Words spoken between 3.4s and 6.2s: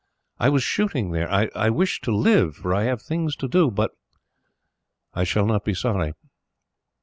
do.... but I shall not be sorry."